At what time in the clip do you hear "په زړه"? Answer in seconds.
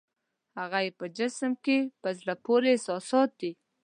2.01-2.33